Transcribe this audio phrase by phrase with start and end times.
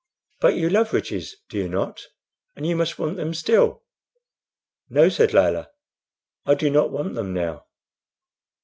[0.39, 2.07] "But you love riches, do you not?
[2.55, 3.83] and you must want them still?"
[4.89, 5.69] "No," said Layelah,
[6.43, 7.65] "I do not want them now."